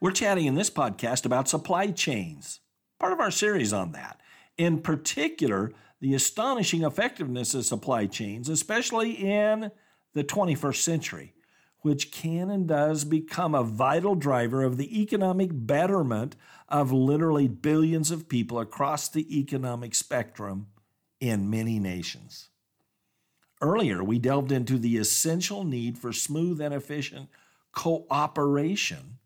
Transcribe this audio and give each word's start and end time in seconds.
We're 0.00 0.12
chatting 0.12 0.46
in 0.46 0.54
this 0.54 0.70
podcast 0.70 1.26
about 1.26 1.46
supply 1.46 1.90
chains, 1.90 2.60
part 2.98 3.12
of 3.12 3.20
our 3.20 3.30
series 3.30 3.74
on 3.74 3.92
that. 3.92 4.18
In 4.56 4.80
particular, 4.80 5.74
the 6.00 6.14
astonishing 6.14 6.84
effectiveness 6.84 7.52
of 7.52 7.66
supply 7.66 8.06
chains, 8.06 8.48
especially 8.48 9.10
in 9.10 9.70
the 10.14 10.24
21st 10.24 10.76
century, 10.76 11.34
which 11.80 12.10
can 12.12 12.48
and 12.48 12.66
does 12.66 13.04
become 13.04 13.54
a 13.54 13.62
vital 13.62 14.14
driver 14.14 14.62
of 14.62 14.78
the 14.78 15.02
economic 15.02 15.50
betterment 15.52 16.34
of 16.70 16.92
literally 16.92 17.46
billions 17.46 18.10
of 18.10 18.26
people 18.26 18.58
across 18.58 19.06
the 19.06 19.38
economic 19.38 19.94
spectrum 19.94 20.68
in 21.20 21.50
many 21.50 21.78
nations. 21.78 22.48
Earlier, 23.60 24.02
we 24.02 24.18
delved 24.18 24.50
into 24.50 24.78
the 24.78 24.96
essential 24.96 25.62
need 25.62 25.98
for 25.98 26.14
smooth 26.14 26.58
and 26.58 26.72
efficient 26.72 27.28
cooperation 27.72 29.18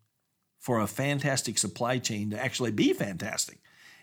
for 0.65 0.79
a 0.79 0.87
fantastic 0.87 1.59
supply 1.59 1.99
chain 1.99 2.31
to 2.31 2.43
actually 2.43 2.71
be 2.71 2.91
fantastic 2.91 3.59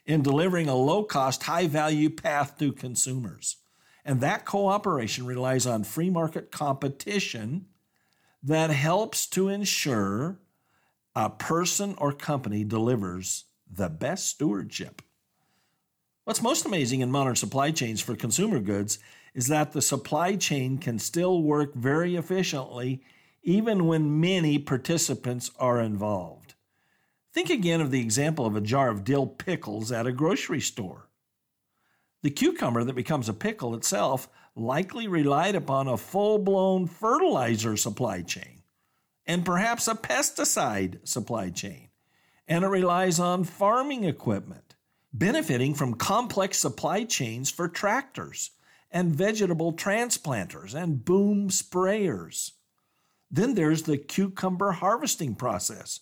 in 0.07 0.23
delivering 0.23 0.69
a 0.69 0.77
low 0.77 1.03
cost, 1.03 1.43
high 1.43 1.67
value 1.67 2.09
path 2.09 2.57
to 2.57 2.71
consumers. 2.71 3.57
And 4.05 4.21
that 4.21 4.45
cooperation 4.45 5.27
relies 5.27 5.67
on 5.67 5.83
free 5.83 6.09
market 6.09 6.53
competition 6.53 7.67
that 8.45 8.71
helps 8.71 9.27
to 9.31 9.49
ensure 9.49 10.39
a 11.17 11.31
person 11.31 11.97
or 11.99 12.13
company 12.13 12.63
delivers 12.63 13.47
the 13.69 13.89
best 13.89 14.29
stewardship. 14.29 15.03
What's 16.23 16.43
most 16.43 16.65
amazing 16.65 17.01
in 17.01 17.11
modern 17.11 17.35
supply 17.35 17.73
chains 17.73 18.01
for 18.01 18.15
consumer 18.15 18.61
goods 18.61 19.01
is 19.35 19.49
that 19.49 19.73
the 19.73 19.83
supply 19.83 20.37
chain 20.37 20.79
can 20.79 21.01
still 21.01 21.43
work 21.43 21.75
very 21.75 22.15
efficiently 22.15 23.03
even 23.43 23.87
when 23.89 24.21
many 24.21 24.59
participants 24.61 25.51
are 25.59 25.81
involved. 25.81 26.42
Think 27.33 27.49
again 27.49 27.81
of 27.81 27.91
the 27.91 28.01
example 28.01 28.45
of 28.45 28.57
a 28.57 28.61
jar 28.61 28.91
of 28.91 29.05
dill 29.05 29.27
pickles 29.27 29.91
at 29.91 30.07
a 30.07 30.13
grocery 30.13 30.61
store. 30.61 31.09
The 32.23 32.31
cucumber 32.31 32.85
that 32.85 32.95
becomes 32.95 33.29
a 33.29 33.35
pickle 33.35 33.75
itself 33.75 34.29
likely 34.55 35.09
relied 35.09 35.55
upon 35.55 35.89
a 35.89 35.97
full 35.97 36.39
blown 36.39 36.87
fertilizer 36.87 37.77
supply 37.77 38.23
chain 38.23 38.63
and 39.27 39.47
perhaps 39.47 39.89
a 39.89 39.95
pesticide 39.95 41.07
supply 41.09 41.49
chain, 41.49 41.89
and 42.47 42.65
it 42.65 42.69
relies 42.69 43.19
on 43.19 43.45
farming 43.45 44.05
equipment, 44.05 44.75
benefiting 45.13 45.75
from 45.75 45.95
complex 45.95 46.59
supply 46.59 47.05
chains 47.05 47.51
for 47.51 47.69
tractors 47.69 48.51
and 48.91 49.15
vegetable 49.15 49.73
transplanters 49.73 50.75
and 50.75 51.05
boom 51.05 51.49
sprayers. 51.49 52.53
Then 53.31 53.55
there's 53.55 53.85
the 53.85 53.97
cucumber 53.97 54.73
harvesting 54.73 55.35
process 55.35 56.01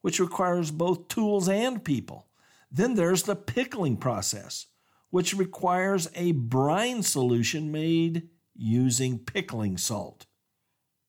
which 0.00 0.20
requires 0.20 0.70
both 0.70 1.08
tools 1.08 1.48
and 1.48 1.84
people. 1.84 2.26
Then 2.70 2.94
there's 2.94 3.22
the 3.22 3.36
pickling 3.36 3.96
process, 3.96 4.66
which 5.10 5.34
requires 5.34 6.08
a 6.14 6.32
brine 6.32 7.02
solution 7.02 7.72
made 7.72 8.28
using 8.54 9.18
pickling 9.18 9.76
salt. 9.76 10.26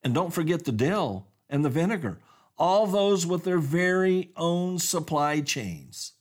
And 0.02 0.14
don't 0.14 0.32
forget 0.32 0.64
the 0.64 0.72
dill 0.72 1.28
and 1.48 1.64
the 1.64 1.70
vinegar, 1.70 2.20
all 2.56 2.86
those 2.86 3.26
with 3.26 3.44
their 3.44 3.58
very 3.58 4.30
own 4.36 4.78
supply 4.78 5.40
chains. 5.40 6.12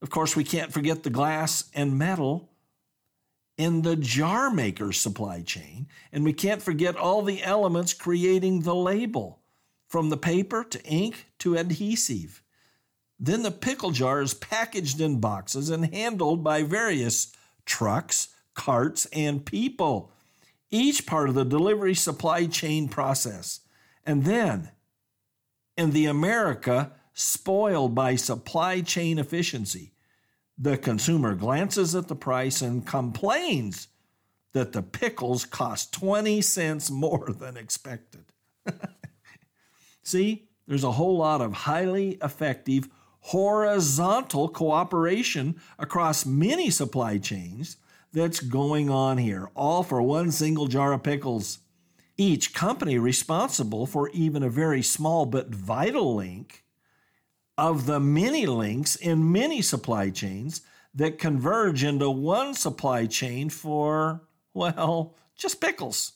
Of 0.00 0.10
course, 0.10 0.34
we 0.34 0.44
can't 0.44 0.72
forget 0.72 1.02
the 1.02 1.10
glass 1.10 1.70
and 1.74 1.98
metal 1.98 2.50
in 3.56 3.82
the 3.82 3.96
jar 3.96 4.50
maker's 4.50 5.00
supply 5.00 5.42
chain, 5.42 5.86
and 6.10 6.24
we 6.24 6.32
can't 6.32 6.62
forget 6.62 6.96
all 6.96 7.22
the 7.22 7.42
elements 7.42 7.92
creating 7.92 8.60
the 8.60 8.74
label 8.74 9.41
from 9.92 10.08
the 10.08 10.16
paper 10.16 10.64
to 10.64 10.82
ink 10.84 11.26
to 11.38 11.54
adhesive. 11.54 12.42
Then 13.20 13.42
the 13.42 13.50
pickle 13.50 13.90
jar 13.90 14.22
is 14.22 14.32
packaged 14.32 15.02
in 15.02 15.20
boxes 15.20 15.68
and 15.68 15.94
handled 15.94 16.42
by 16.42 16.62
various 16.62 17.30
trucks, 17.66 18.28
carts, 18.54 19.04
and 19.12 19.44
people, 19.44 20.10
each 20.70 21.04
part 21.04 21.28
of 21.28 21.34
the 21.34 21.44
delivery 21.44 21.94
supply 21.94 22.46
chain 22.46 22.88
process. 22.88 23.60
And 24.06 24.24
then, 24.24 24.70
in 25.76 25.90
the 25.90 26.06
America 26.06 26.92
spoiled 27.12 27.94
by 27.94 28.16
supply 28.16 28.80
chain 28.80 29.18
efficiency, 29.18 29.92
the 30.56 30.78
consumer 30.78 31.34
glances 31.34 31.94
at 31.94 32.08
the 32.08 32.16
price 32.16 32.62
and 32.62 32.86
complains 32.86 33.88
that 34.54 34.72
the 34.72 34.82
pickles 34.82 35.44
cost 35.44 35.92
20 35.92 36.40
cents 36.40 36.90
more 36.90 37.28
than 37.28 37.58
expected. 37.58 38.24
See, 40.02 40.48
there's 40.66 40.84
a 40.84 40.92
whole 40.92 41.16
lot 41.16 41.40
of 41.40 41.52
highly 41.52 42.18
effective 42.22 42.88
horizontal 43.20 44.48
cooperation 44.48 45.60
across 45.78 46.26
many 46.26 46.70
supply 46.70 47.18
chains 47.18 47.76
that's 48.12 48.40
going 48.40 48.90
on 48.90 49.18
here, 49.18 49.50
all 49.54 49.82
for 49.82 50.02
one 50.02 50.30
single 50.30 50.66
jar 50.66 50.92
of 50.92 51.02
pickles. 51.02 51.58
Each 52.16 52.52
company 52.52 52.98
responsible 52.98 53.86
for 53.86 54.10
even 54.10 54.42
a 54.42 54.50
very 54.50 54.82
small 54.82 55.24
but 55.24 55.48
vital 55.48 56.14
link 56.14 56.64
of 57.56 57.86
the 57.86 58.00
many 58.00 58.44
links 58.46 58.96
in 58.96 59.30
many 59.32 59.62
supply 59.62 60.10
chains 60.10 60.62
that 60.94 61.18
converge 61.18 61.84
into 61.84 62.10
one 62.10 62.54
supply 62.54 63.06
chain 63.06 63.48
for, 63.48 64.22
well, 64.52 65.16
just 65.36 65.60
pickles. 65.60 66.12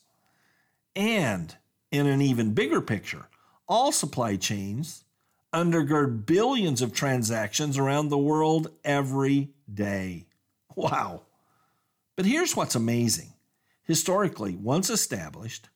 And 0.94 1.54
in 1.90 2.06
an 2.06 2.20
even 2.20 2.52
bigger 2.52 2.80
picture, 2.80 3.28
all 3.68 3.92
supply 3.92 4.36
chains 4.36 5.04
undergird 5.52 6.26
billions 6.26 6.82
of 6.82 6.92
transactions 6.92 7.78
around 7.78 8.08
the 8.08 8.18
world 8.18 8.70
every 8.84 9.50
day. 9.72 10.26
Wow. 10.74 11.22
But 12.14 12.26
here's 12.26 12.54
what's 12.54 12.74
amazing. 12.74 13.32
Historically, 13.82 14.54
once 14.54 14.90
established, 14.90 15.68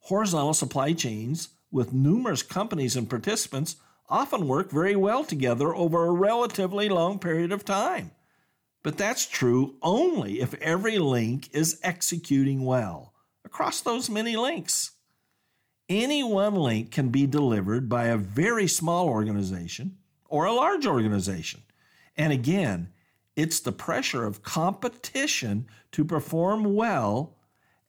horizontal 0.00 0.54
supply 0.54 0.92
chains 0.92 1.48
with 1.72 1.92
numerous 1.92 2.42
companies 2.42 2.94
and 2.94 3.10
participants 3.10 3.76
often 4.08 4.46
work 4.46 4.70
very 4.70 4.94
well 4.94 5.24
together 5.24 5.74
over 5.74 6.04
a 6.04 6.12
relatively 6.12 6.88
long 6.88 7.18
period 7.18 7.50
of 7.50 7.64
time. 7.64 8.12
But 8.84 8.98
that's 8.98 9.26
true 9.26 9.74
only 9.82 10.40
if 10.40 10.54
every 10.54 10.98
link 10.98 11.48
is 11.52 11.80
executing 11.82 12.64
well 12.64 13.14
across 13.44 13.80
those 13.80 14.10
many 14.10 14.36
links. 14.36 14.92
Any 15.88 16.22
one 16.22 16.54
link 16.54 16.90
can 16.90 17.10
be 17.10 17.26
delivered 17.26 17.88
by 17.88 18.06
a 18.06 18.16
very 18.16 18.66
small 18.66 19.08
organization 19.08 19.98
or 20.28 20.46
a 20.46 20.52
large 20.52 20.86
organization. 20.86 21.62
And 22.16 22.32
again, 22.32 22.90
it's 23.36 23.60
the 23.60 23.72
pressure 23.72 24.24
of 24.24 24.42
competition 24.42 25.66
to 25.92 26.04
perform 26.04 26.74
well 26.74 27.36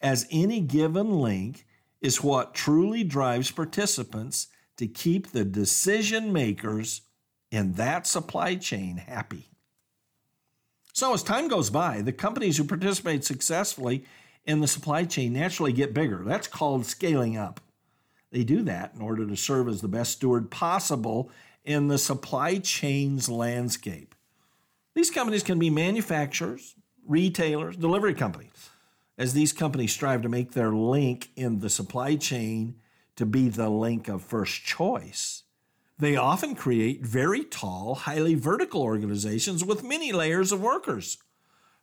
as 0.01 0.27
any 0.31 0.59
given 0.59 1.19
link 1.19 1.65
is 2.01 2.23
what 2.23 2.53
truly 2.53 3.03
drives 3.03 3.51
participants 3.51 4.47
to 4.77 4.87
keep 4.87 5.31
the 5.31 5.45
decision 5.45 6.33
makers 6.33 7.01
in 7.49 7.73
that 7.73 8.05
supply 8.05 8.55
chain 8.55 8.97
happy. 8.97 9.49
So, 10.93 11.13
as 11.13 11.23
time 11.23 11.47
goes 11.47 11.69
by, 11.69 12.01
the 12.01 12.11
companies 12.11 12.57
who 12.57 12.63
participate 12.63 13.23
successfully 13.23 14.05
in 14.45 14.59
the 14.59 14.67
supply 14.67 15.05
chain 15.05 15.33
naturally 15.33 15.73
get 15.73 15.93
bigger. 15.93 16.23
That's 16.23 16.47
called 16.47 16.85
scaling 16.85 17.37
up. 17.37 17.59
They 18.31 18.43
do 18.43 18.61
that 18.63 18.93
in 18.95 19.01
order 19.01 19.25
to 19.25 19.35
serve 19.35 19.67
as 19.67 19.81
the 19.81 19.87
best 19.87 20.13
steward 20.13 20.51
possible 20.51 21.29
in 21.63 21.87
the 21.87 21.97
supply 21.97 22.59
chain's 22.59 23.29
landscape. 23.29 24.13
These 24.93 25.11
companies 25.11 25.43
can 25.43 25.59
be 25.59 25.69
manufacturers, 25.69 26.75
retailers, 27.07 27.75
delivery 27.75 28.13
companies, 28.13 28.69
as 29.17 29.33
these 29.33 29.53
companies 29.53 29.93
strive 29.93 30.21
to 30.21 30.29
make 30.29 30.51
their 30.51 30.71
link 30.71 31.29
in 31.35 31.59
the 31.59 31.69
supply 31.69 32.15
chain 32.15 32.75
to 33.15 33.25
be 33.25 33.49
the 33.49 33.69
link 33.69 34.07
of 34.07 34.21
first 34.21 34.63
choice. 34.63 35.43
They 35.97 36.15
often 36.17 36.55
create 36.55 37.05
very 37.05 37.45
tall, 37.45 37.95
highly 37.95 38.35
vertical 38.35 38.81
organizations 38.81 39.63
with 39.63 39.83
many 39.83 40.11
layers 40.11 40.51
of 40.51 40.61
workers 40.61 41.17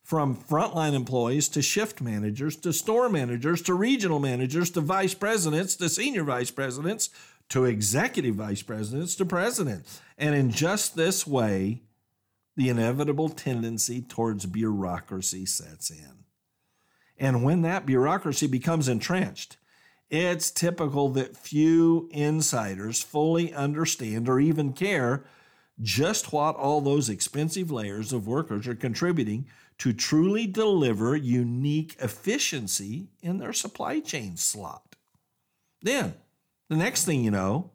from 0.02 0.36
frontline 0.36 0.94
employees 0.94 1.48
to 1.48 1.62
shift 1.62 2.00
managers 2.00 2.56
to 2.56 2.72
store 2.72 3.08
managers 3.08 3.62
to 3.62 3.74
regional 3.74 4.18
managers 4.18 4.70
to 4.70 4.80
vice 4.80 5.14
presidents 5.14 5.76
to 5.76 5.88
senior 5.88 6.24
vice 6.24 6.50
presidents 6.50 7.08
to 7.48 7.64
executive 7.64 8.34
vice 8.34 8.62
presidents 8.62 9.14
to 9.14 9.24
presidents. 9.24 10.00
And 10.18 10.34
in 10.34 10.50
just 10.50 10.96
this 10.96 11.26
way, 11.26 11.82
the 12.56 12.68
inevitable 12.68 13.28
tendency 13.28 14.02
towards 14.02 14.46
bureaucracy 14.46 15.46
sets 15.46 15.90
in. 15.90 16.24
And 17.16 17.44
when 17.44 17.62
that 17.62 17.86
bureaucracy 17.86 18.46
becomes 18.46 18.88
entrenched, 18.88 19.56
it's 20.10 20.50
typical 20.50 21.08
that 21.10 21.36
few 21.36 22.08
insiders 22.10 23.02
fully 23.02 23.54
understand 23.54 24.28
or 24.28 24.40
even 24.40 24.72
care 24.72 25.24
just 25.80 26.32
what 26.32 26.54
all 26.56 26.80
those 26.80 27.08
expensive 27.08 27.70
layers 27.70 28.12
of 28.12 28.26
workers 28.26 28.68
are 28.68 28.74
contributing 28.74 29.46
to 29.82 29.92
truly 29.92 30.46
deliver 30.46 31.16
unique 31.16 31.96
efficiency 31.98 33.08
in 33.20 33.38
their 33.38 33.52
supply 33.52 33.98
chain 33.98 34.36
slot. 34.36 34.94
Then, 35.80 36.14
the 36.68 36.76
next 36.76 37.04
thing 37.04 37.24
you 37.24 37.32
know, 37.32 37.72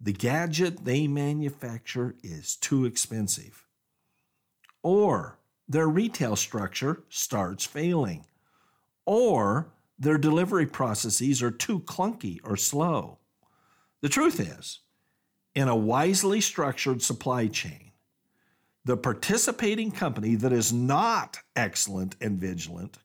the 0.00 0.12
gadget 0.12 0.84
they 0.84 1.08
manufacture 1.08 2.14
is 2.22 2.54
too 2.54 2.84
expensive. 2.84 3.66
Or 4.84 5.40
their 5.66 5.88
retail 5.88 6.36
structure 6.36 7.02
starts 7.08 7.64
failing. 7.64 8.26
Or 9.04 9.72
their 9.98 10.16
delivery 10.16 10.66
processes 10.66 11.42
are 11.42 11.50
too 11.50 11.80
clunky 11.80 12.38
or 12.44 12.56
slow. 12.56 13.18
The 14.00 14.08
truth 14.08 14.38
is, 14.38 14.78
in 15.56 15.66
a 15.66 15.74
wisely 15.74 16.40
structured 16.40 17.02
supply 17.02 17.48
chain, 17.48 17.89
the 18.84 18.96
participating 18.96 19.90
company 19.90 20.34
that 20.36 20.52
is 20.52 20.72
not 20.72 21.38
excellent 21.54 22.16
and 22.20 22.38
vigilant 22.38 22.98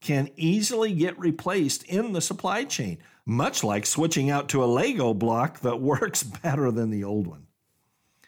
can 0.00 0.28
easily 0.36 0.92
get 0.92 1.18
replaced 1.18 1.82
in 1.84 2.12
the 2.12 2.20
supply 2.20 2.64
chain 2.64 2.98
much 3.26 3.64
like 3.64 3.86
switching 3.86 4.30
out 4.30 4.48
to 4.50 4.62
a 4.62 4.66
Lego 4.66 5.14
block 5.14 5.60
that 5.60 5.80
works 5.80 6.22
better 6.22 6.70
than 6.70 6.90
the 6.90 7.04
old 7.04 7.26
one. 7.26 7.46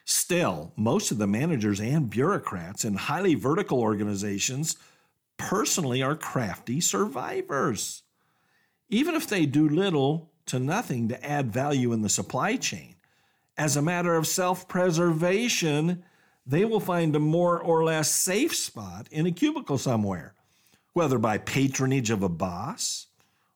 Still, 0.05 0.73
most 0.77 1.11
of 1.11 1.17
the 1.17 1.27
managers 1.27 1.81
and 1.81 2.09
bureaucrats 2.09 2.85
in 2.85 2.95
highly 2.95 3.35
vertical 3.35 3.81
organizations 3.81 4.77
personally 5.35 6.01
are 6.01 6.15
crafty 6.15 6.79
survivors. 6.79 8.03
Even 8.89 9.15
if 9.15 9.27
they 9.27 9.45
do 9.45 9.67
little 9.67 10.31
to 10.45 10.59
nothing 10.59 11.09
to 11.09 11.25
add 11.25 11.51
value 11.51 11.91
in 11.91 12.01
the 12.01 12.09
supply 12.09 12.55
chain, 12.55 12.95
as 13.57 13.75
a 13.75 13.81
matter 13.81 14.15
of 14.15 14.27
self 14.27 14.67
preservation, 14.67 16.03
they 16.47 16.63
will 16.63 16.79
find 16.79 17.13
a 17.15 17.19
more 17.19 17.59
or 17.59 17.83
less 17.83 18.09
safe 18.09 18.55
spot 18.55 19.07
in 19.11 19.25
a 19.25 19.31
cubicle 19.31 19.77
somewhere, 19.77 20.33
whether 20.93 21.19
by 21.19 21.37
patronage 21.37 22.09
of 22.09 22.23
a 22.23 22.29
boss 22.29 23.07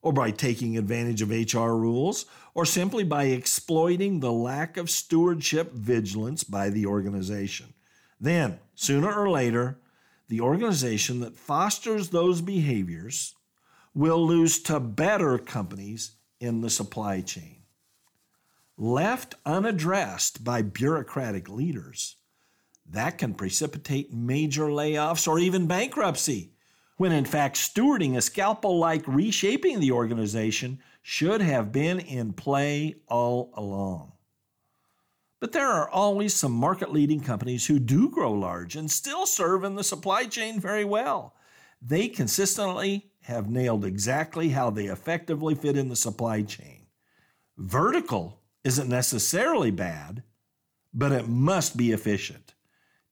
or 0.02 0.12
by 0.12 0.32
taking 0.32 0.78
advantage 0.78 1.22
of 1.22 1.30
HR 1.30 1.76
rules, 1.76 2.26
or 2.56 2.66
simply 2.66 3.04
by 3.04 3.26
exploiting 3.26 4.20
the 4.20 4.32
lack 4.32 4.76
of 4.76 4.90
stewardship 4.90 5.72
vigilance 5.74 6.44
by 6.44 6.70
the 6.70 6.88
organization. 6.88 7.74
Then, 8.20 8.60
sooner 8.74 9.14
or 9.14 9.30
later, 9.30 9.78
the 10.28 10.42
organization 10.42 11.20
that 11.20 11.38
fosters 11.38 12.10
those 12.10 12.42
behaviors 12.42 13.36
will 13.94 14.26
lose 14.26 14.60
to 14.64 14.80
better 14.80 15.38
companies 15.38 16.14
in 16.40 16.62
the 16.62 16.70
supply 16.70 17.22
chain. 17.22 17.58
Left 18.78 19.36
unaddressed 19.46 20.44
by 20.44 20.64
bureaucratic 20.64 21.48
leaders, 21.48 22.16
that 22.92 23.18
can 23.18 23.34
precipitate 23.34 24.14
major 24.14 24.66
layoffs 24.66 25.28
or 25.28 25.40
even 25.40 25.68
bankruptcy 25.68 26.52
when 26.98 27.12
in 27.12 27.26
fact 27.26 27.56
stewarding 27.56 28.16
a 28.16 28.22
scalpel 28.22 28.78
like 28.78 29.08
reshaping 29.08 29.80
the 29.80 29.92
organization 29.92 30.80
should 31.02 31.42
have 31.42 31.72
been 31.72 32.00
in 32.00 32.32
play 32.32 32.96
all 33.08 33.52
along. 33.56 34.12
But 35.40 35.52
there 35.52 35.68
are 35.68 35.90
always 35.90 36.36
some 36.36 36.52
market 36.52 36.94
leading 36.94 37.20
companies 37.20 37.66
who 37.66 37.80
do 37.80 38.10
grow 38.10 38.32
large 38.32 38.76
and 38.76 38.92
still 38.92 39.26
serve 39.26 39.64
in 39.64 39.74
the 39.74 39.84
supply 39.84 40.26
chain 40.26 40.60
very 40.60 40.86
well. 40.86 41.36
They 41.82 42.08
consistently 42.08 43.12
have 43.22 43.50
nailed 43.50 43.84
exactly 43.84 44.50
how 44.50 44.70
they 44.70 44.86
effectively 44.86 45.56
fit 45.56 45.76
in 45.76 45.90
the 45.90 45.96
supply 45.96 46.44
chain. 46.44 46.86
Vertical 47.58 48.42
isn't 48.64 48.88
necessarily 48.88 49.72
bad, 49.72 50.22
but 50.94 51.12
it 51.12 51.28
must 51.28 51.76
be 51.76 51.92
efficient. 51.92 52.54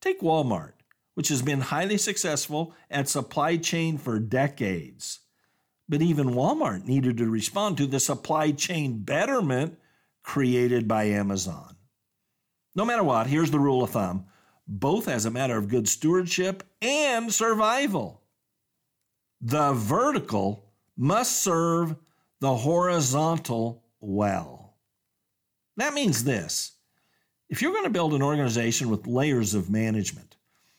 Take 0.00 0.20
Walmart 0.20 0.72
which 1.20 1.28
has 1.28 1.42
been 1.42 1.60
highly 1.60 1.98
successful 1.98 2.74
at 2.90 3.06
supply 3.06 3.56
chain 3.56 3.98
for 3.98 4.18
decades. 4.18 5.20
But 5.86 6.00
even 6.00 6.30
Walmart 6.30 6.86
needed 6.86 7.18
to 7.18 7.28
respond 7.28 7.76
to 7.76 7.86
the 7.86 8.00
supply 8.00 8.52
chain 8.52 9.02
betterment 9.02 9.78
created 10.22 10.86
by 10.86 11.04
Amazon. 11.04 11.76
No 12.74 12.84
matter 12.86 13.02
what, 13.02 13.26
here's 13.26 13.50
the 13.50 13.58
rule 13.58 13.82
of 13.82 13.90
thumb 13.90 14.24
both 14.66 15.08
as 15.08 15.26
a 15.26 15.30
matter 15.30 15.58
of 15.58 15.68
good 15.68 15.88
stewardship 15.88 16.62
and 16.80 17.34
survival. 17.34 18.22
The 19.42 19.72
vertical 19.72 20.72
must 20.96 21.42
serve 21.42 21.96
the 22.40 22.54
horizontal 22.54 23.84
well. 24.00 24.76
That 25.76 25.92
means 25.92 26.24
this 26.24 26.72
if 27.50 27.60
you're 27.60 27.72
going 27.72 27.84
to 27.84 27.90
build 27.90 28.14
an 28.14 28.22
organization 28.22 28.88
with 28.88 29.08
layers 29.08 29.54
of 29.54 29.68
management, 29.68 30.36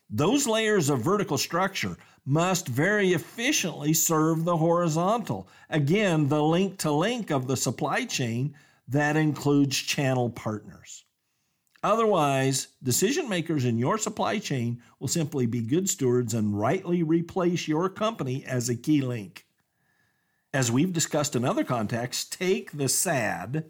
those 0.10 0.48
layers 0.48 0.90
of 0.90 1.02
vertical 1.02 1.38
structure 1.38 1.98
must 2.26 2.68
very 2.68 3.10
efficiently 3.10 3.94
serve 3.94 4.46
the 4.46 4.56
horizontal. 4.56 5.50
Again, 5.70 6.30
the 6.30 6.42
link 6.42 6.78
to 6.80 6.92
link 6.92 7.30
of 7.30 7.48
the 7.48 7.58
supply 7.58 8.06
chain 8.06 8.56
that 8.88 9.18
includes 9.18 9.76
channel 9.76 10.30
partners. 10.30 11.04
Otherwise, 11.84 12.68
decision 12.84 13.28
makers 13.28 13.66
in 13.66 13.78
your 13.78 13.98
supply 13.98 14.38
chain 14.38 14.82
will 15.00 15.08
simply 15.08 15.48
be 15.48 15.62
good 15.62 15.90
stewards 15.90 16.34
and 16.34 16.58
rightly 16.58 17.04
replace 17.04 17.68
your 17.68 17.90
company 17.90 18.46
as 18.46 18.70
a 18.70 18.76
key 18.76 19.02
link. 19.02 19.46
As 20.54 20.72
we've 20.72 20.94
discussed 20.94 21.36
in 21.36 21.44
other 21.44 21.64
contexts, 21.64 22.24
take 22.26 22.72
the 22.72 22.88
sad 22.88 23.66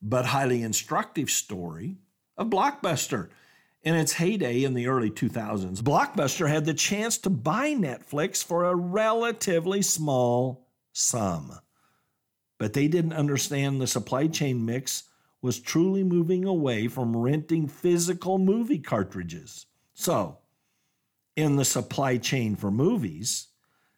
but 0.00 0.26
highly 0.26 0.62
instructive 0.62 1.28
story 1.28 1.96
of 2.40 2.48
Blockbuster 2.48 3.28
in 3.82 3.94
its 3.94 4.14
heyday 4.14 4.64
in 4.64 4.74
the 4.74 4.88
early 4.88 5.10
2000s, 5.10 5.82
Blockbuster 5.82 6.48
had 6.48 6.64
the 6.64 6.74
chance 6.74 7.18
to 7.18 7.30
buy 7.30 7.74
Netflix 7.74 8.42
for 8.42 8.64
a 8.64 8.74
relatively 8.74 9.82
small 9.82 10.66
sum. 10.92 11.52
But 12.58 12.72
they 12.72 12.88
didn't 12.88 13.12
understand 13.12 13.80
the 13.80 13.86
supply 13.86 14.26
chain 14.26 14.64
mix 14.64 15.04
was 15.42 15.60
truly 15.60 16.02
moving 16.02 16.44
away 16.44 16.88
from 16.88 17.16
renting 17.16 17.68
physical 17.68 18.38
movie 18.38 18.78
cartridges. 18.78 19.66
So, 19.94 20.38
in 21.36 21.56
the 21.56 21.64
supply 21.64 22.16
chain 22.18 22.56
for 22.56 22.70
movies, 22.70 23.48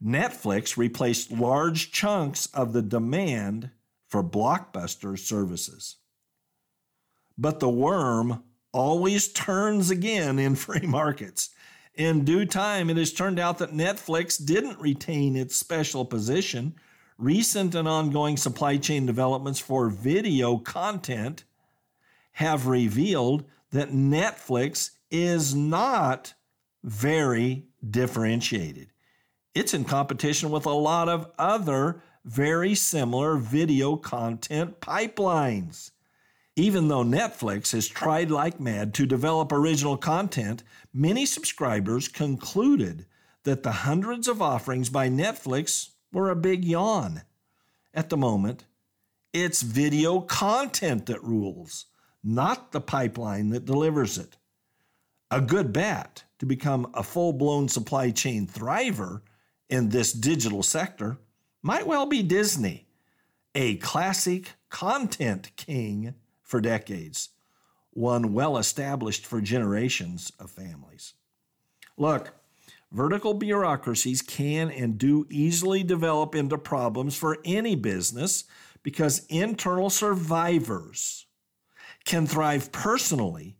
Netflix 0.04 0.76
replaced 0.76 1.32
large 1.32 1.90
chunks 1.92 2.46
of 2.46 2.72
the 2.72 2.82
demand 2.82 3.70
for 4.08 4.22
Blockbuster 4.22 5.18
services. 5.18 5.96
But 7.36 7.60
the 7.60 7.68
worm 7.68 8.42
always 8.72 9.28
turns 9.28 9.90
again 9.90 10.38
in 10.38 10.54
free 10.56 10.86
markets. 10.86 11.50
In 11.94 12.24
due 12.24 12.46
time, 12.46 12.88
it 12.88 12.96
has 12.96 13.12
turned 13.12 13.38
out 13.38 13.58
that 13.58 13.72
Netflix 13.72 14.42
didn't 14.42 14.80
retain 14.80 15.36
its 15.36 15.56
special 15.56 16.04
position. 16.04 16.74
Recent 17.18 17.74
and 17.74 17.86
ongoing 17.86 18.38
supply 18.38 18.78
chain 18.78 19.04
developments 19.04 19.60
for 19.60 19.90
video 19.90 20.56
content 20.56 21.44
have 22.32 22.66
revealed 22.66 23.44
that 23.70 23.90
Netflix 23.90 24.92
is 25.10 25.54
not 25.54 26.32
very 26.82 27.66
differentiated. 27.88 28.88
It's 29.54 29.74
in 29.74 29.84
competition 29.84 30.50
with 30.50 30.64
a 30.64 30.70
lot 30.70 31.10
of 31.10 31.30
other 31.38 32.02
very 32.24 32.74
similar 32.74 33.36
video 33.36 33.96
content 33.96 34.80
pipelines. 34.80 35.90
Even 36.56 36.88
though 36.88 37.04
Netflix 37.04 37.72
has 37.72 37.88
tried 37.88 38.30
like 38.30 38.60
mad 38.60 38.92
to 38.94 39.06
develop 39.06 39.52
original 39.52 39.96
content, 39.96 40.62
many 40.92 41.24
subscribers 41.24 42.08
concluded 42.08 43.06
that 43.44 43.62
the 43.62 43.72
hundreds 43.72 44.28
of 44.28 44.42
offerings 44.42 44.90
by 44.90 45.08
Netflix 45.08 45.90
were 46.12 46.30
a 46.30 46.36
big 46.36 46.64
yawn. 46.64 47.22
At 47.94 48.10
the 48.10 48.18
moment, 48.18 48.66
it's 49.32 49.62
video 49.62 50.20
content 50.20 51.06
that 51.06 51.24
rules, 51.24 51.86
not 52.22 52.72
the 52.72 52.82
pipeline 52.82 53.48
that 53.50 53.64
delivers 53.64 54.18
it. 54.18 54.36
A 55.30 55.40
good 55.40 55.72
bet 55.72 56.24
to 56.38 56.44
become 56.44 56.90
a 56.92 57.02
full 57.02 57.32
blown 57.32 57.68
supply 57.68 58.10
chain 58.10 58.46
thriver 58.46 59.22
in 59.70 59.88
this 59.88 60.12
digital 60.12 60.62
sector 60.62 61.16
might 61.62 61.86
well 61.86 62.04
be 62.04 62.22
Disney, 62.22 62.86
a 63.54 63.76
classic 63.76 64.52
content 64.68 65.50
king 65.56 66.14
for 66.52 66.60
decades, 66.60 67.30
one 67.94 68.34
well 68.34 68.58
established 68.58 69.24
for 69.24 69.40
generations 69.40 70.30
of 70.38 70.50
families. 70.50 71.14
Look, 71.96 72.34
vertical 72.92 73.32
bureaucracies 73.32 74.20
can 74.20 74.70
and 74.70 74.98
do 74.98 75.26
easily 75.30 75.82
develop 75.82 76.34
into 76.34 76.58
problems 76.58 77.16
for 77.16 77.38
any 77.46 77.74
business 77.74 78.44
because 78.82 79.24
internal 79.30 79.88
survivors 79.88 81.24
can 82.04 82.26
thrive 82.26 82.70
personally 82.70 83.56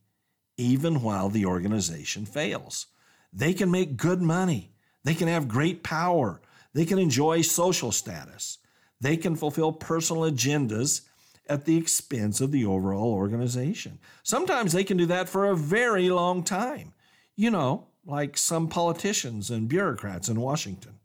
even 0.59 1.01
while 1.01 1.31
the 1.31 1.47
organization 1.47 2.27
fails. 2.27 2.89
They 3.33 3.55
can 3.55 3.71
make 3.71 3.97
good 3.97 4.21
money. 4.21 4.75
They 5.03 5.15
can 5.15 5.29
have 5.29 5.49
great 5.49 5.83
power. 5.83 6.43
They 6.75 6.85
can 6.85 6.99
enjoy 6.99 7.41
social 7.41 7.91
status. 7.91 8.59
They 9.01 9.17
can 9.17 9.35
fulfill 9.35 9.73
personal 9.73 10.31
agendas 10.31 11.01
at 11.49 11.65
the 11.65 11.77
expense 11.77 12.41
of 12.41 12.53
the 12.53 12.65
overall 12.65 13.13
organization. 13.13 13.99
Sometimes 14.23 14.73
they 14.73 14.85
can 14.85 14.97
do 14.97 15.07
that 15.07 15.29
for 15.29 15.47
a 15.47 15.57
very 15.57 16.09
long 16.09 16.43
time. 16.43 16.93
You 17.37 17.51
know, 17.51 17.89
like 18.05 18.37
some 18.37 18.69
politicians 18.69 19.51
and 19.51 19.69
bureaucrats 19.69 20.29
in 20.29 20.41
Washington. 20.41 20.99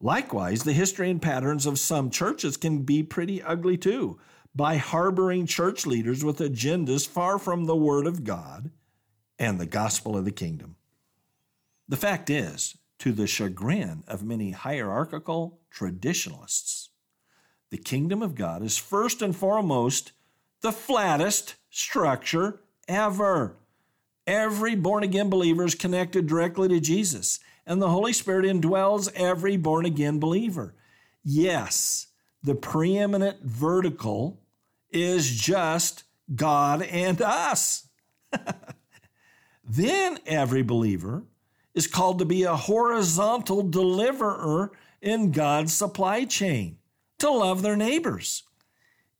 Likewise, 0.00 0.62
the 0.62 0.72
history 0.72 1.10
and 1.10 1.20
patterns 1.20 1.66
of 1.66 1.78
some 1.78 2.10
churches 2.10 2.56
can 2.56 2.82
be 2.82 3.02
pretty 3.02 3.42
ugly 3.42 3.76
too, 3.76 4.18
by 4.54 4.76
harboring 4.76 5.46
church 5.46 5.86
leaders 5.86 6.24
with 6.24 6.38
agendas 6.38 7.06
far 7.06 7.38
from 7.38 7.64
the 7.64 7.76
Word 7.76 8.06
of 8.06 8.24
God 8.24 8.70
and 9.38 9.60
the 9.60 9.66
gospel 9.66 10.16
of 10.16 10.24
the 10.24 10.32
kingdom. 10.32 10.76
The 11.88 11.96
fact 11.96 12.30
is, 12.30 12.76
to 12.98 13.12
the 13.12 13.26
chagrin 13.26 14.02
of 14.08 14.24
many 14.24 14.50
hierarchical 14.50 15.60
traditionalists, 15.70 16.90
the 17.70 17.78
kingdom 17.78 18.22
of 18.22 18.34
God 18.34 18.62
is 18.62 18.78
first 18.78 19.22
and 19.22 19.34
foremost 19.34 20.12
the 20.60 20.72
flattest 20.72 21.56
structure 21.70 22.60
ever. 22.86 23.56
Every 24.26 24.74
born 24.74 25.02
again 25.02 25.30
believer 25.30 25.64
is 25.64 25.74
connected 25.74 26.26
directly 26.26 26.68
to 26.68 26.80
Jesus, 26.80 27.40
and 27.66 27.80
the 27.80 27.90
Holy 27.90 28.12
Spirit 28.12 28.44
indwells 28.44 29.10
every 29.14 29.56
born 29.56 29.84
again 29.84 30.18
believer. 30.18 30.74
Yes, 31.22 32.08
the 32.42 32.54
preeminent 32.54 33.42
vertical 33.42 34.40
is 34.90 35.30
just 35.30 36.04
God 36.34 36.82
and 36.82 37.20
us. 37.20 37.88
then 39.64 40.18
every 40.26 40.62
believer 40.62 41.24
is 41.74 41.86
called 41.86 42.18
to 42.18 42.24
be 42.24 42.42
a 42.42 42.56
horizontal 42.56 43.62
deliverer 43.62 44.72
in 45.00 45.30
God's 45.30 45.72
supply 45.72 46.24
chain, 46.24 46.77
to 47.18 47.30
love 47.30 47.62
their 47.62 47.76
neighbors. 47.76 48.44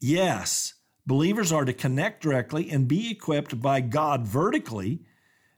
Yes, 0.00 0.74
believers 1.06 1.52
are 1.52 1.64
to 1.64 1.72
connect 1.72 2.22
directly 2.22 2.70
and 2.70 2.88
be 2.88 3.10
equipped 3.10 3.60
by 3.60 3.80
God 3.80 4.26
vertically, 4.26 5.00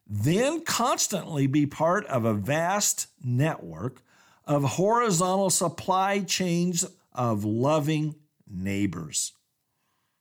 then 0.07 0.65
constantly 0.65 1.47
be 1.47 1.67
part 1.67 2.07
of 2.07 2.25
a 2.25 2.35
vast 2.35 3.09
network 3.23 4.03
of 4.47 4.65
horizontal 4.65 5.51
supply 5.51 6.21
chains 6.21 6.85
of 7.13 7.45
loving 7.45 8.15
neighbors. 8.49 9.33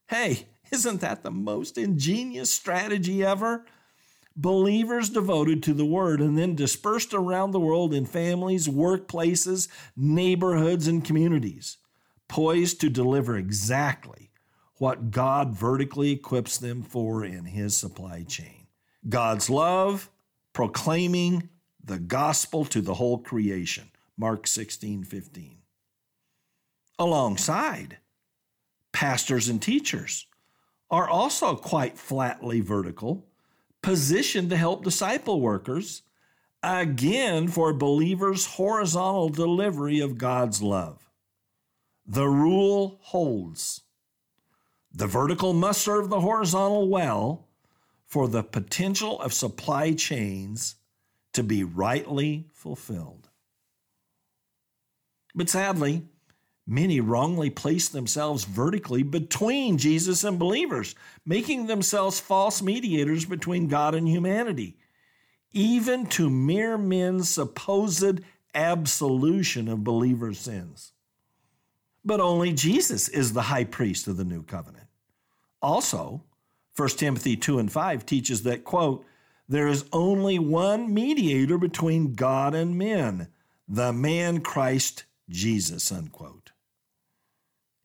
Hey, 0.07 0.47
isn't 0.71 1.01
that 1.01 1.23
the 1.23 1.31
most 1.31 1.77
ingenious 1.77 2.53
strategy 2.53 3.23
ever? 3.23 3.65
Believers 4.35 5.09
devoted 5.09 5.63
to 5.63 5.73
the 5.73 5.85
word 5.85 6.21
and 6.21 6.37
then 6.37 6.55
dispersed 6.55 7.13
around 7.13 7.51
the 7.51 7.59
world 7.59 7.93
in 7.93 8.05
families, 8.05 8.67
workplaces, 8.67 9.67
neighborhoods, 9.97 10.87
and 10.87 11.03
communities, 11.03 11.77
poised 12.29 12.79
to 12.79 12.89
deliver 12.89 13.35
exactly 13.35 14.31
what 14.77 15.11
God 15.11 15.53
vertically 15.53 16.11
equips 16.11 16.57
them 16.57 16.81
for 16.81 17.25
in 17.25 17.43
His 17.43 17.75
supply 17.75 18.23
chain. 18.23 18.67
God's 19.07 19.49
love, 19.49 20.09
proclaiming 20.53 21.49
the 21.83 21.99
gospel 21.99 22.63
to 22.65 22.79
the 22.79 22.93
whole 22.93 23.17
creation. 23.17 23.91
Mark 24.17 24.47
16, 24.47 25.03
15. 25.03 25.57
Alongside, 26.97 27.97
pastors 28.91 29.49
and 29.49 29.61
teachers 29.61 30.27
are 30.91 31.09
also 31.09 31.55
quite 31.55 31.97
flatly 31.97 32.61
vertical, 32.61 33.25
positioned 33.81 34.49
to 34.49 34.57
help 34.57 34.83
disciple 34.83 35.39
workers, 35.39 36.03
again 36.61 37.47
for 37.47 37.73
believers' 37.73 38.45
horizontal 38.45 39.29
delivery 39.29 39.99
of 39.99 40.17
God's 40.17 40.61
love. 40.61 41.08
The 42.11 42.27
rule 42.27 42.97
holds. 43.03 43.81
The 44.91 45.05
vertical 45.05 45.53
must 45.53 45.83
serve 45.83 46.09
the 46.09 46.21
horizontal 46.21 46.89
well 46.89 47.47
for 48.07 48.27
the 48.27 48.41
potential 48.41 49.21
of 49.21 49.31
supply 49.31 49.93
chains 49.93 50.77
to 51.33 51.43
be 51.43 51.63
rightly 51.63 52.47
fulfilled. 52.51 53.29
But 55.35 55.49
sadly, 55.49 56.07
many 56.65 56.99
wrongly 56.99 57.51
place 57.51 57.89
themselves 57.89 58.43
vertically 58.43 59.03
between 59.03 59.77
Jesus 59.77 60.23
and 60.23 60.39
believers, 60.39 60.95
making 61.27 61.67
themselves 61.67 62.19
false 62.19 62.59
mediators 62.59 63.25
between 63.25 63.67
God 63.67 63.93
and 63.93 64.07
humanity, 64.07 64.79
even 65.51 66.07
to 66.07 66.31
mere 66.31 66.75
men's 66.75 67.29
supposed 67.29 68.21
absolution 68.55 69.67
of 69.67 69.83
believers' 69.83 70.39
sins. 70.39 70.93
But 72.09 72.21
only 72.21 72.53
Jesus 72.53 73.07
is 73.07 73.33
the 73.33 73.43
high 73.43 73.65
priest 73.65 74.07
of 74.07 74.17
the 74.17 74.23
new 74.23 74.41
covenant. 74.41 74.87
Also, 75.61 76.23
1 76.75 76.89
Timothy 76.89 77.37
2 77.37 77.59
and 77.59 77.71
5 77.71 78.03
teaches 78.03 78.41
that, 78.41 78.63
quote, 78.63 79.05
there 79.47 79.67
is 79.67 79.85
only 79.93 80.39
one 80.39 80.91
mediator 80.91 81.59
between 81.59 82.15
God 82.15 82.55
and 82.55 82.75
men, 82.75 83.27
the 83.67 83.93
man 83.93 84.41
Christ 84.41 85.03
Jesus, 85.29 85.91
unquote. 85.91 86.51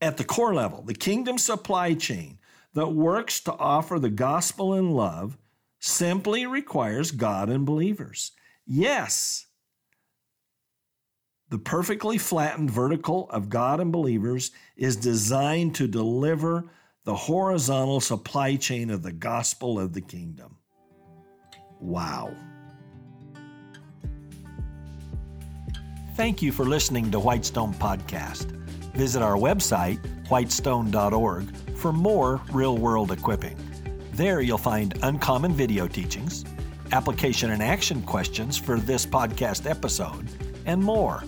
At 0.00 0.16
the 0.16 0.24
core 0.24 0.54
level, 0.54 0.80
the 0.80 0.94
kingdom 0.94 1.36
supply 1.36 1.92
chain 1.92 2.38
that 2.72 2.94
works 2.94 3.40
to 3.40 3.52
offer 3.52 3.98
the 3.98 4.08
gospel 4.08 4.72
in 4.72 4.92
love 4.92 5.36
simply 5.80 6.46
requires 6.46 7.10
God 7.10 7.50
and 7.50 7.66
believers. 7.66 8.32
Yes, 8.66 9.43
the 11.54 11.58
perfectly 11.60 12.18
flattened 12.18 12.68
vertical 12.68 13.30
of 13.30 13.48
God 13.48 13.78
and 13.78 13.92
believers 13.92 14.50
is 14.76 14.96
designed 14.96 15.72
to 15.76 15.86
deliver 15.86 16.64
the 17.04 17.14
horizontal 17.14 18.00
supply 18.00 18.56
chain 18.56 18.90
of 18.90 19.04
the 19.04 19.12
gospel 19.12 19.78
of 19.78 19.92
the 19.92 20.00
kingdom. 20.00 20.56
Wow. 21.78 22.34
Thank 26.16 26.42
you 26.42 26.50
for 26.50 26.64
listening 26.64 27.12
to 27.12 27.20
Whitestone 27.20 27.74
Podcast. 27.74 28.50
Visit 28.96 29.22
our 29.22 29.36
website, 29.36 30.04
whitestone.org, 30.26 31.56
for 31.76 31.92
more 31.92 32.40
real 32.50 32.78
world 32.78 33.12
equipping. 33.12 33.56
There 34.10 34.40
you'll 34.40 34.58
find 34.58 34.98
uncommon 35.04 35.52
video 35.52 35.86
teachings, 35.86 36.44
application 36.90 37.52
and 37.52 37.62
action 37.62 38.02
questions 38.02 38.58
for 38.58 38.80
this 38.80 39.06
podcast 39.06 39.70
episode, 39.70 40.28
and 40.66 40.82
more. 40.82 41.22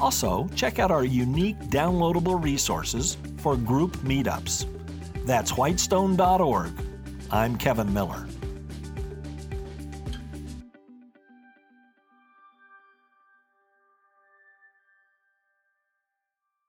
Also, 0.00 0.48
check 0.54 0.78
out 0.78 0.90
our 0.90 1.04
unique 1.04 1.58
downloadable 1.70 2.42
resources 2.42 3.16
for 3.38 3.56
group 3.56 3.96
meetups. 3.98 4.66
That's 5.26 5.52
whitestone.org. 5.52 6.72
I'm 7.30 7.56
Kevin 7.56 7.92
Miller. 7.92 8.26